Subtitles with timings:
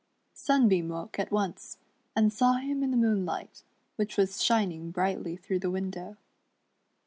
[0.33, 1.77] Sunbeam woke at once,
[2.15, 3.61] and saw him in the moonlight,
[3.97, 6.17] which was shining brightly through the window.